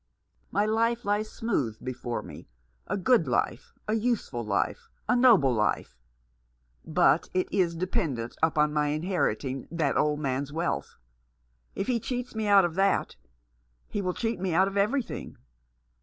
My 0.49 0.65
life 0.65 1.05
lies 1.05 1.29
smooth 1.31 1.77
before 1.85 2.23
me— 2.23 2.47
a 2.87 2.97
good 2.97 3.27
life, 3.27 3.71
a 3.87 3.93
useful 3.93 4.43
life, 4.43 4.89
a 5.07 5.15
noble 5.15 5.53
life; 5.53 5.95
but 6.83 7.29
it 7.35 7.47
is 7.53 7.75
dependent 7.75 8.35
upon 8.41 8.73
my 8.73 8.87
inheriting 8.87 9.67
that 9.69 9.97
old 9.97 10.19
man's 10.19 10.51
wealth. 10.51 10.95
If 11.75 11.85
he 11.85 11.99
cheats 11.99 12.33
me 12.33 12.47
out 12.47 12.65
of 12.65 12.73
that 12.73 13.15
he 13.89 14.01
will 14.01 14.15
cheat 14.15 14.39
me 14.39 14.55
out 14.55 14.67
of 14.67 14.75
everything." 14.75 15.37